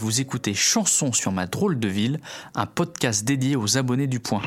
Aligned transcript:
Vous 0.00 0.22
écoutez 0.22 0.54
Chanson 0.54 1.12
sur 1.12 1.30
ma 1.30 1.46
drôle 1.46 1.78
de 1.78 1.86
ville, 1.86 2.20
un 2.54 2.64
podcast 2.64 3.22
dédié 3.22 3.54
aux 3.54 3.76
abonnés 3.76 4.06
du 4.06 4.18
point. 4.18 4.40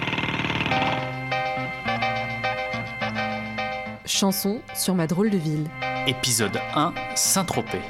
Chanson 4.04 4.62
sur 4.74 4.96
ma 4.96 5.06
drôle 5.06 5.30
de 5.30 5.38
ville. 5.38 5.70
Épisode 6.08 6.60
1, 6.74 6.96
Saint-Tropez. 7.14 7.84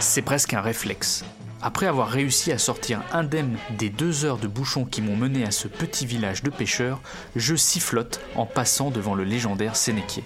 C'est 0.00 0.22
presque 0.22 0.52
un 0.52 0.62
réflexe. 0.62 1.24
Après 1.62 1.86
avoir 1.86 2.08
réussi 2.08 2.50
à 2.50 2.58
sortir 2.58 3.04
indemne 3.12 3.56
des 3.78 3.88
deux 3.88 4.24
heures 4.24 4.38
de 4.38 4.48
bouchon 4.48 4.84
qui 4.84 5.00
m'ont 5.00 5.16
mené 5.16 5.44
à 5.44 5.52
ce 5.52 5.68
petit 5.68 6.06
village 6.06 6.42
de 6.42 6.50
pêcheurs, 6.50 7.00
je 7.36 7.54
sifflote 7.54 8.20
en 8.34 8.46
passant 8.46 8.90
devant 8.90 9.14
le 9.14 9.22
légendaire 9.22 9.76
Sénéquier. 9.76 10.24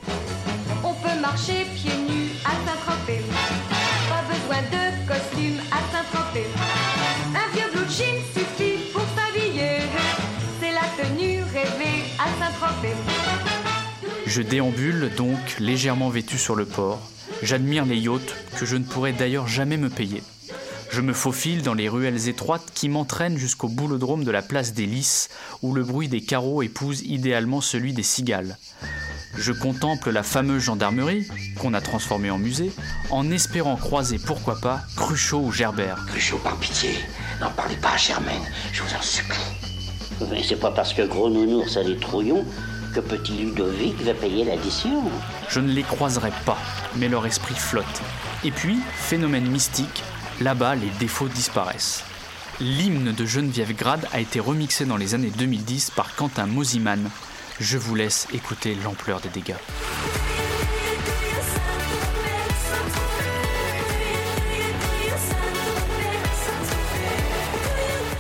On 0.83 0.95
Je 14.27 14.43
déambule 14.43 15.11
donc 15.17 15.59
légèrement 15.59 16.09
vêtu 16.09 16.39
sur 16.39 16.55
le 16.55 16.65
port. 16.65 17.01
J'admire 17.43 17.85
les 17.85 17.99
yachts 17.99 18.35
que 18.59 18.65
je 18.65 18.77
ne 18.77 18.85
pourrais 18.85 19.13
d'ailleurs 19.13 19.47
jamais 19.47 19.77
me 19.77 19.91
payer. 19.91 20.23
Je 20.91 21.03
me 21.03 21.13
faufile 21.13 21.63
dans 21.63 21.75
les 21.75 21.89
ruelles 21.91 22.29
étroites 22.29 22.71
qui 22.73 22.89
m'entraînent 22.89 23.37
jusqu'au 23.37 23.69
boulodrome 23.69 24.25
de 24.25 24.31
la 24.31 24.43
place 24.43 24.73
des 24.73 24.87
Lys, 24.87 25.29
où 25.61 25.75
le 25.75 25.85
bruit 25.85 26.09
des 26.09 26.23
carreaux 26.23 26.63
épouse 26.63 27.03
idéalement 27.03 27.61
celui 27.61 27.93
des 27.93 28.03
cigales. 28.03 28.57
Je 29.39 29.53
contemple 29.53 30.11
la 30.11 30.23
fameuse 30.23 30.63
gendarmerie, 30.63 31.27
qu'on 31.61 31.75
a 31.75 31.81
transformée 31.81 32.31
en 32.31 32.39
musée, 32.39 32.73
en 33.11 33.31
espérant 33.31 33.77
croiser, 33.77 34.19
pourquoi 34.19 34.61
pas, 34.61 34.81
Cruchot 34.97 35.41
ou 35.41 35.53
Gerbert. 35.53 35.99
Cruchot, 36.07 36.39
par 36.39 36.57
pitié, 36.57 36.91
n'en 37.41 37.51
parlez 37.51 37.77
pas 37.77 37.91
à 37.91 37.97
Germaine, 37.97 38.43
je 38.73 38.83
vous 38.83 38.95
en 38.95 39.03
supplie. 39.03 39.37
Mais 40.31 40.43
c'est 40.43 40.57
pas 40.57 40.71
parce 40.71 40.95
que 40.95 41.03
Gros 41.03 41.29
Nounours 41.29 41.77
a 41.77 41.85
des 41.85 41.99
trouillons 41.99 42.45
que 42.95 43.01
Petit 43.01 43.33
Ludovic 43.33 44.01
va 44.03 44.15
payer 44.15 44.45
l'addition. 44.45 45.03
Je 45.51 45.61
ne 45.61 45.71
les 45.71 45.83
croiserai 45.83 46.33
pas, 46.47 46.59
mais 46.97 47.09
leur 47.09 47.27
esprit 47.27 47.55
flotte. 47.55 47.85
Et 48.43 48.51
puis, 48.51 48.79
phénomène 48.95 49.47
mystique, 49.47 50.03
là-bas 50.41 50.77
les 50.77 50.91
défauts 50.99 51.29
disparaissent. 51.29 52.05
L'hymne 52.59 53.13
de 53.13 53.27
Geneviève 53.27 53.77
Grade 53.77 54.09
a 54.15 54.21
été 54.21 54.41
remixé 54.41 54.87
dans 54.87 54.97
les 54.97 55.15
années 55.15 55.33
2010 55.37 55.91
par 55.91 56.15
Quentin 56.15 56.47
Mosiman. 56.47 57.11
Je 57.59 57.79
vous 57.79 57.95
laisse 57.95 58.27
écouter 58.35 58.77
l'ampleur 58.85 59.21
des 59.21 59.31
dégâts. 59.31 59.55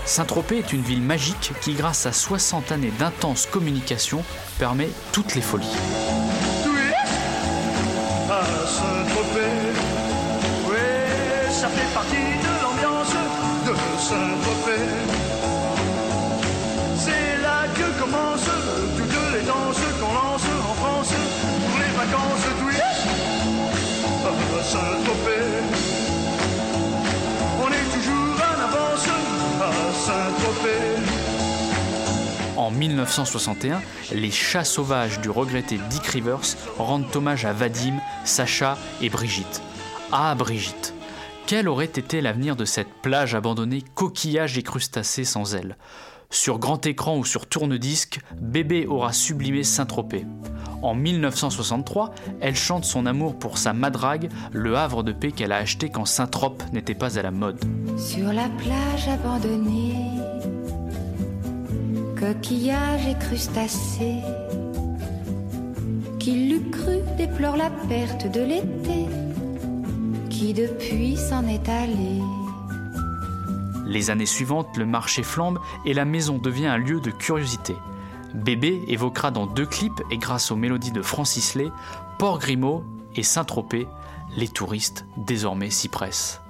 Saint-Tropez 0.06 0.58
est 0.58 0.72
une 0.72 0.80
ville 0.80 1.02
magique 1.02 1.52
qui, 1.60 1.75
grâce 1.75 2.06
à 2.06 2.12
60 2.12 2.72
années 2.72 2.92
d'intense 2.98 3.44
communication, 3.44 4.25
permet 4.58 4.88
toutes 5.12 5.34
les 5.34 5.42
folies. 5.42 5.66
Saint-Tropez. 24.66 25.62
On 27.62 27.69
est 27.69 27.88
toujours 27.94 28.34
en 28.34 28.60
avance 28.65 29.06
à 29.60 29.93
Saint-Tropez. 29.94 30.97
En 32.56 32.72
1961, 32.72 33.81
les 34.12 34.32
chats 34.32 34.65
sauvages 34.65 35.21
du 35.21 35.31
regretté 35.31 35.78
Dick 35.88 36.05
Rivers 36.06 36.56
rendent 36.78 37.15
hommage 37.15 37.44
à 37.44 37.53
Vadim, 37.53 38.00
Sacha 38.25 38.76
et 39.00 39.09
Brigitte. 39.09 39.62
Ah 40.10 40.34
Brigitte 40.34 40.94
Quel 41.47 41.69
aurait 41.69 41.84
été 41.84 42.21
l'avenir 42.21 42.56
de 42.56 42.65
cette 42.65 42.93
plage 43.03 43.37
abandonnée, 43.37 43.84
coquillages 43.94 44.59
et 44.59 44.65
crustacés 44.65 45.25
sans 45.25 45.55
ailes 45.55 45.76
Sur 46.28 46.59
grand 46.59 46.84
écran 46.87 47.19
ou 47.19 47.25
sur 47.25 47.47
tourne-disque, 47.47 48.19
Bébé 48.41 48.87
aura 48.88 49.12
sublimé 49.12 49.62
Saint-Tropez. 49.62 50.26
En 50.82 50.94
1963, 50.94 52.14
elle 52.41 52.54
chante 52.54 52.84
son 52.84 53.06
amour 53.06 53.38
pour 53.38 53.59
sa 53.59 53.72
madrague, 53.72 54.28
le 54.53 54.76
havre 54.76 55.03
de 55.03 55.12
paix 55.12 55.32
qu'elle 55.32 55.53
a 55.53 55.56
acheté 55.56 55.88
quand 55.88 56.04
Saint-Trope 56.04 56.62
n'était 56.72 56.94
pas 56.94 57.19
à 57.19 57.22
la 57.22 57.31
mode. 57.31 57.59
Sur 57.97 58.32
la 58.32 58.48
plage 58.48 59.09
abandonnée, 59.09 59.94
coquillages 62.19 63.06
et 63.06 63.19
crustacés, 63.19 64.20
qui 66.19 66.48
l'eût 66.48 66.70
cru 66.70 66.98
déplore 67.16 67.56
la 67.56 67.70
perte 67.88 68.31
de 68.31 68.41
l'été, 68.41 69.06
qui 70.28 70.53
depuis 70.53 71.16
s'en 71.16 71.47
est 71.47 71.69
allé. 71.69 72.20
Les 73.87 74.10
années 74.10 74.26
suivantes, 74.26 74.76
le 74.76 74.84
marché 74.84 75.22
flambe 75.22 75.58
et 75.84 75.94
la 75.94 76.04
maison 76.04 76.38
devient 76.38 76.66
un 76.66 76.76
lieu 76.76 77.00
de 77.00 77.10
curiosité. 77.10 77.75
Bébé 78.36 78.82
évoquera 78.86 79.30
dans 79.30 79.47
deux 79.47 79.66
clips 79.66 80.02
et 80.10 80.19
grâce 80.19 80.50
aux 80.50 80.56
mélodies 80.56 80.92
de 80.92 81.02
Francis 81.02 81.54
Lay, 81.54 81.70
Port 82.19 82.38
Grimaud 82.38 82.84
et 83.16 83.22
Saint-Tropez, 83.22 83.88
les 84.36 84.48
touristes 84.48 85.06
désormais 85.16 85.70
s'y 85.70 85.88
pressent. 85.88 86.42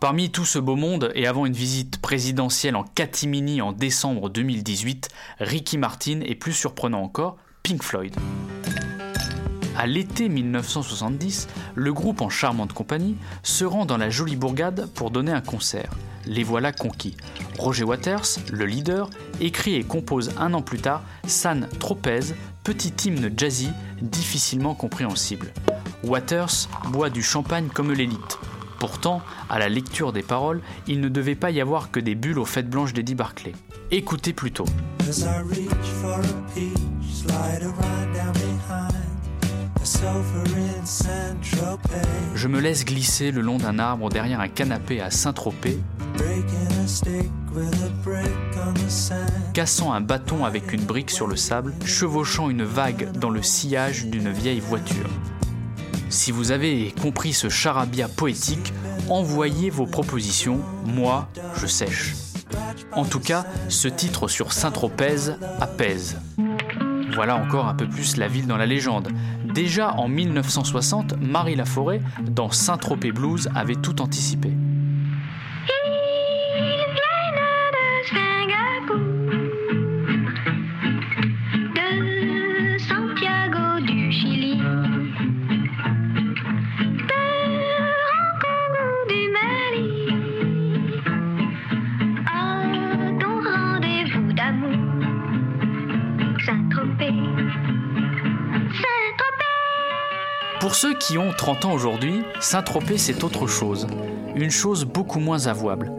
Parmi 0.00 0.30
tout 0.30 0.46
ce 0.46 0.58
beau 0.58 0.74
monde, 0.74 1.12
et 1.14 1.26
avant 1.26 1.46
une 1.46 1.52
visite 1.52 2.00
présidentielle 2.00 2.74
en 2.74 2.82
catimini 2.82 3.60
en 3.60 3.70
décembre 3.70 4.30
2018, 4.30 5.08
Ricky 5.38 5.78
Martin 5.78 6.20
et 6.24 6.34
plus 6.34 6.54
surprenant 6.54 7.02
encore, 7.02 7.36
Pink 7.62 7.82
Floyd. 7.82 8.16
À 9.76 9.86
l'été 9.86 10.28
1970, 10.28 11.48
le 11.74 11.92
groupe 11.92 12.20
en 12.20 12.30
charmante 12.30 12.72
compagnie 12.72 13.16
se 13.42 13.64
rend 13.64 13.86
dans 13.86 13.96
la 13.98 14.10
jolie 14.10 14.36
bourgade 14.36 14.88
pour 14.94 15.10
donner 15.10 15.32
un 15.32 15.40
concert. 15.40 15.92
Les 16.26 16.44
voilà 16.44 16.72
conquis. 16.72 17.16
Roger 17.58 17.84
Waters, 17.84 18.38
le 18.50 18.66
leader, 18.66 19.10
écrit 19.40 19.74
et 19.74 19.84
compose 19.84 20.30
un 20.38 20.54
an 20.54 20.62
plus 20.62 20.78
tard 20.78 21.02
San 21.26 21.68
Tropez, 21.78 22.34
petit 22.64 23.08
hymne 23.08 23.30
jazzy 23.36 23.70
difficilement 24.00 24.74
compréhensible. 24.74 25.52
Waters 26.04 26.68
boit 26.88 27.10
du 27.10 27.22
champagne 27.22 27.68
comme 27.68 27.92
l'élite. 27.92 28.38
Pourtant, 28.78 29.22
à 29.48 29.60
la 29.60 29.68
lecture 29.68 30.12
des 30.12 30.22
paroles, 30.22 30.60
il 30.88 31.00
ne 31.00 31.08
devait 31.08 31.36
pas 31.36 31.52
y 31.52 31.60
avoir 31.60 31.90
que 31.92 32.00
des 32.00 32.16
bulles 32.16 32.40
aux 32.40 32.44
fêtes 32.44 32.68
blanches 32.68 32.92
d'Eddie 32.92 33.14
Barclay. 33.14 33.52
Écoutez 33.92 34.32
plutôt. 34.32 34.64
Je 42.34 42.48
me 42.48 42.60
laisse 42.60 42.84
glisser 42.84 43.30
le 43.30 43.40
long 43.40 43.58
d'un 43.58 43.78
arbre 43.78 44.08
derrière 44.08 44.40
un 44.40 44.48
canapé 44.48 45.00
à 45.00 45.10
Saint-Tropez, 45.10 45.78
cassant 49.54 49.92
un 49.92 50.00
bâton 50.00 50.44
avec 50.44 50.72
une 50.72 50.84
brique 50.84 51.10
sur 51.10 51.26
le 51.26 51.36
sable, 51.36 51.74
chevauchant 51.84 52.50
une 52.50 52.64
vague 52.64 53.12
dans 53.12 53.30
le 53.30 53.42
sillage 53.42 54.06
d'une 54.06 54.30
vieille 54.30 54.60
voiture. 54.60 55.08
Si 56.08 56.32
vous 56.32 56.50
avez 56.50 56.92
compris 57.00 57.32
ce 57.32 57.48
charabia 57.48 58.08
poétique, 58.08 58.72
envoyez 59.08 59.70
vos 59.70 59.86
propositions, 59.86 60.60
moi 60.84 61.28
je 61.56 61.66
sèche. 61.66 62.14
En 62.92 63.04
tout 63.04 63.20
cas, 63.20 63.46
ce 63.68 63.88
titre 63.88 64.28
sur 64.28 64.52
Saint-Tropez 64.52 65.32
apaise. 65.60 66.18
Voilà 67.14 67.36
encore 67.36 67.68
un 67.68 67.74
peu 67.74 67.88
plus 67.88 68.16
la 68.16 68.28
ville 68.28 68.46
dans 68.46 68.56
la 68.56 68.66
légende. 68.66 69.08
Déjà 69.54 69.94
en 69.94 70.08
1960, 70.08 71.14
Marie 71.20 71.56
Laforêt, 71.56 72.00
dans 72.22 72.50
Saint-Tropez 72.50 73.12
Blues, 73.12 73.48
avait 73.54 73.74
tout 73.74 74.00
anticipé. 74.00 74.50
Pour 100.72 100.78
ceux 100.78 100.94
qui 100.94 101.18
ont 101.18 101.34
30 101.36 101.66
ans 101.66 101.74
aujourd'hui, 101.74 102.22
Saint-Tropez 102.40 102.96
c'est 102.96 103.24
autre 103.24 103.46
chose, 103.46 103.86
une 104.34 104.50
chose 104.50 104.86
beaucoup 104.86 105.20
moins 105.20 105.46
avouable. 105.46 105.92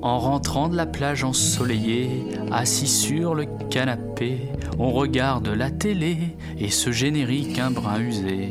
En 0.00 0.18
rentrant 0.18 0.70
de 0.70 0.76
la 0.76 0.86
plage 0.86 1.24
ensoleillée, 1.24 2.24
assis 2.50 2.86
sur 2.88 3.34
le 3.34 3.44
canapé, 3.68 4.48
on 4.78 4.92
regarde 4.92 5.48
la 5.48 5.70
télé 5.70 6.16
et 6.58 6.70
ce 6.70 6.90
générique 6.90 7.58
un 7.58 7.70
brin 7.70 8.00
usé. 8.00 8.48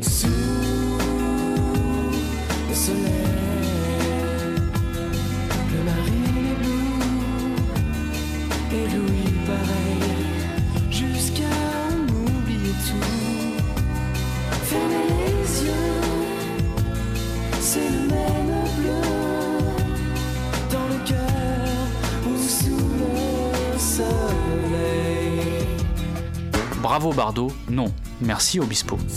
Bravo 26.88 27.12
Bardot, 27.12 27.52
non, 27.68 27.92
merci 28.18 28.58
Obispo. 28.58 28.96
Le 28.96 29.08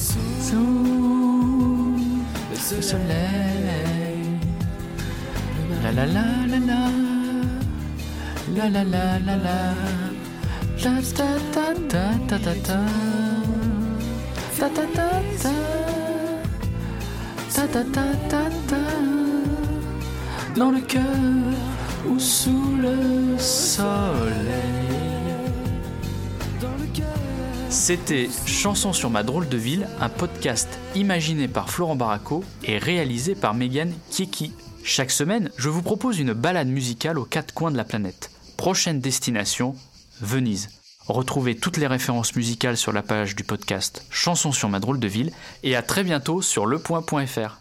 soleil, 2.81 4.37
la 5.81 5.93
la 5.93 6.05
la 6.05 6.21
la 6.45 6.59
la, 8.67 8.83
la 9.23 9.37
ta 10.83 10.91
ta 17.67 17.69
ta 17.69 17.83
ta 18.67 18.83
dans 20.57 20.71
le 20.71 20.81
cœur 20.81 21.01
ou 22.09 22.19
sous 22.19 22.75
le 22.81 23.37
soleil. 23.37 24.30
C'était 27.81 28.29
Chanson 28.45 28.93
sur 28.93 29.09
ma 29.09 29.23
drôle 29.23 29.49
de 29.49 29.57
ville, 29.57 29.87
un 29.99 30.07
podcast 30.07 30.69
imaginé 30.93 31.47
par 31.47 31.71
Florent 31.71 31.95
Baraco 31.95 32.43
et 32.63 32.77
réalisé 32.77 33.33
par 33.33 33.55
Megan 33.55 33.91
Kieki. 34.11 34.53
Chaque 34.83 35.09
semaine, 35.09 35.49
je 35.57 35.67
vous 35.67 35.81
propose 35.81 36.19
une 36.19 36.33
balade 36.33 36.67
musicale 36.67 37.17
aux 37.17 37.25
quatre 37.25 37.55
coins 37.55 37.71
de 37.71 37.77
la 37.77 37.83
planète. 37.83 38.29
Prochaine 38.55 38.99
destination, 38.99 39.75
Venise. 40.21 40.69
Retrouvez 41.07 41.55
toutes 41.55 41.77
les 41.77 41.87
références 41.87 42.35
musicales 42.35 42.77
sur 42.77 42.93
la 42.93 43.01
page 43.01 43.35
du 43.35 43.43
podcast 43.43 44.05
Chanson 44.11 44.51
sur 44.51 44.69
ma 44.69 44.79
drôle 44.79 44.99
de 44.99 45.07
ville 45.07 45.31
et 45.63 45.75
à 45.75 45.81
très 45.81 46.03
bientôt 46.03 46.43
sur 46.43 46.67
lepoint.fr. 46.67 47.60